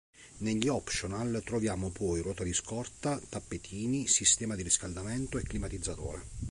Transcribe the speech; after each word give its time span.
Negli 0.39 0.67
optional 0.67 1.43
troviamo 1.45 1.91
poi: 1.91 2.21
ruota 2.21 2.43
di 2.43 2.53
scorta, 2.53 3.19
tappetini, 3.29 4.07
sistema 4.07 4.55
di 4.55 4.63
riscaldamento 4.63 5.37
e 5.37 5.43
climatizzatore. 5.43 6.23